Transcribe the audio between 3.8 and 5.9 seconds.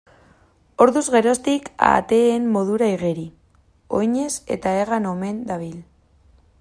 oinez eta hegan omen dabil.